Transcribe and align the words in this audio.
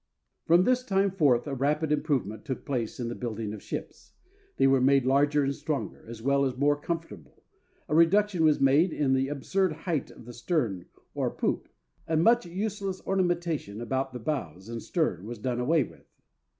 From 0.47 0.63
this 0.63 0.81
time 0.81 1.11
forth 1.11 1.45
a 1.45 1.53
rapid 1.53 1.91
improvement 1.91 2.43
took 2.43 2.65
place 2.65 2.99
in 2.99 3.07
the 3.07 3.13
building 3.13 3.53
of 3.53 3.61
ships. 3.61 4.13
They 4.57 4.65
were 4.65 4.81
made 4.81 5.05
larger 5.05 5.43
and 5.43 5.53
stronger, 5.53 6.03
as 6.07 6.23
well 6.23 6.43
as 6.43 6.57
more 6.57 6.75
comfortable; 6.75 7.43
a 7.87 7.93
reduction 7.93 8.43
was 8.43 8.59
made 8.59 8.91
in 8.93 9.13
the 9.13 9.27
absurd 9.27 9.71
height 9.73 10.09
of 10.09 10.25
the 10.25 10.33
stern, 10.33 10.87
or 11.13 11.29
poop, 11.29 11.69
and 12.07 12.23
much 12.23 12.47
useless 12.47 12.99
ornamentation 13.05 13.79
about 13.79 14.11
the 14.11 14.17
bows 14.17 14.69
and 14.69 14.81
stern 14.81 15.27
was 15.27 15.37
done 15.37 15.59
away 15.59 15.83
with. 15.83 16.07